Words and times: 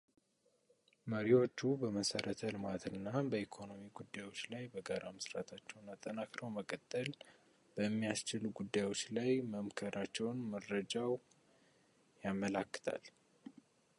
መሪዎቹ 1.11 1.57
በመሰረተልማትና 1.81 3.03
በኢኮኖሚ 3.31 3.81
ጉዳዮች 3.99 4.39
ላይ 4.53 4.63
በጋራ 4.75 5.03
መስራታቸውን 5.17 5.91
አጠናክረው 5.95 6.49
መቀጠል 6.57 7.11
በሚያስችሉ 7.75 8.43
ጉዳዮች 8.61 9.03
ላይ 9.19 9.31
መምከራቸውንም 9.55 10.49
መረጃው 10.55 11.13
ያመላክታል፡፡ 12.25 13.03